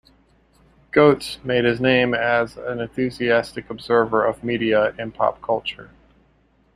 Goetz 0.89 1.37
made 1.43 1.63
his 1.63 1.79
name 1.79 2.15
as 2.15 2.57
an 2.57 2.79
enthusiastic 2.79 3.69
observer 3.69 4.25
of 4.25 4.43
media 4.43 4.95
and 4.97 5.13
pop 5.13 5.43
culture. 5.43 5.91